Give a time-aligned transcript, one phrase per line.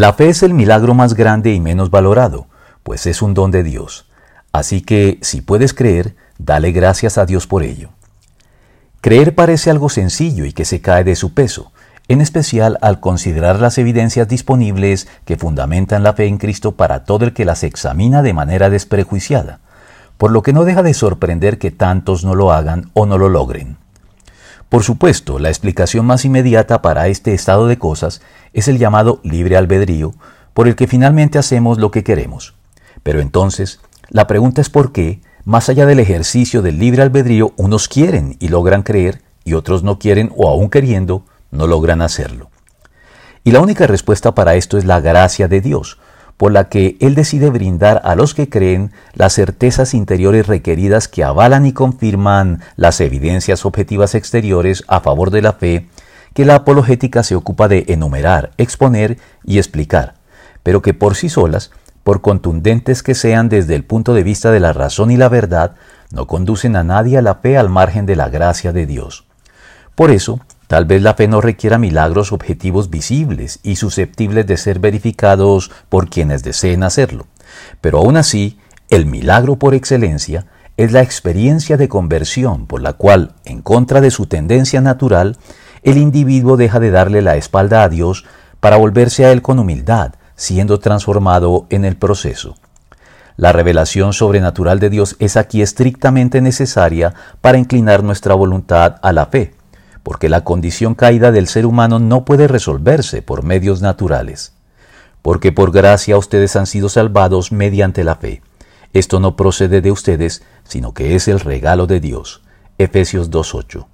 [0.00, 2.46] La fe es el milagro más grande y menos valorado,
[2.84, 4.06] pues es un don de Dios.
[4.50, 7.90] Así que, si puedes creer, dale gracias a Dios por ello.
[9.02, 11.70] Creer parece algo sencillo y que se cae de su peso,
[12.08, 17.26] en especial al considerar las evidencias disponibles que fundamentan la fe en Cristo para todo
[17.26, 19.60] el que las examina de manera desprejuiciada,
[20.16, 23.28] por lo que no deja de sorprender que tantos no lo hagan o no lo
[23.28, 23.76] logren.
[24.70, 29.56] Por supuesto, la explicación más inmediata para este estado de cosas es el llamado libre
[29.56, 30.14] albedrío,
[30.54, 32.54] por el que finalmente hacemos lo que queremos.
[33.02, 33.80] Pero entonces,
[34.10, 38.46] la pregunta es por qué, más allá del ejercicio del libre albedrío, unos quieren y
[38.46, 42.48] logran creer y otros no quieren o aún queriendo, no logran hacerlo.
[43.42, 45.98] Y la única respuesta para esto es la gracia de Dios,
[46.40, 51.22] por la que Él decide brindar a los que creen las certezas interiores requeridas que
[51.22, 55.90] avalan y confirman las evidencias objetivas exteriores a favor de la fe
[56.32, 60.14] que la apologética se ocupa de enumerar, exponer y explicar,
[60.62, 61.72] pero que por sí solas,
[62.04, 65.72] por contundentes que sean desde el punto de vista de la razón y la verdad,
[66.10, 69.26] no conducen a nadie a la fe al margen de la gracia de Dios.
[69.94, 70.40] Por eso,
[70.70, 76.08] Tal vez la fe no requiera milagros objetivos visibles y susceptibles de ser verificados por
[76.08, 77.26] quienes deseen hacerlo.
[77.80, 83.32] Pero aún así, el milagro por excelencia es la experiencia de conversión por la cual,
[83.44, 85.38] en contra de su tendencia natural,
[85.82, 88.24] el individuo deja de darle la espalda a Dios
[88.60, 92.54] para volverse a Él con humildad, siendo transformado en el proceso.
[93.36, 99.26] La revelación sobrenatural de Dios es aquí estrictamente necesaria para inclinar nuestra voluntad a la
[99.26, 99.54] fe
[100.02, 104.54] porque la condición caída del ser humano no puede resolverse por medios naturales,
[105.22, 108.42] porque por gracia ustedes han sido salvados mediante la fe.
[108.92, 112.42] Esto no procede de ustedes, sino que es el regalo de Dios.
[112.78, 113.86] Efesios 2.8.